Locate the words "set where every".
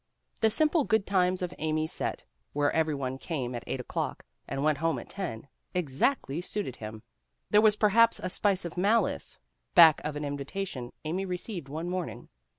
1.91-2.95